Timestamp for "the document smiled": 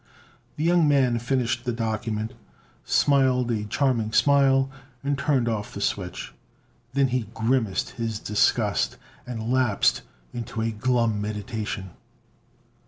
1.63-3.51